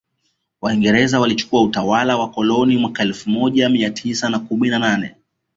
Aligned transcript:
Waingereza 0.61 1.19
walichukua 1.19 1.61
utawala 1.63 2.17
wa 2.17 2.29
koloni 2.31 2.77
mwaka 2.77 3.03
elfu 3.03 3.29
moja 3.29 3.69
mia 3.69 3.89
tisa 3.89 4.29
na 4.29 4.39
kumi 4.39 4.69
na 4.69 4.79
nane 4.79 5.15